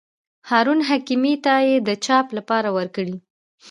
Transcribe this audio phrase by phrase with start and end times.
[0.49, 3.15] هارون حکیمي ته یې د چاپ لپاره ورکړي.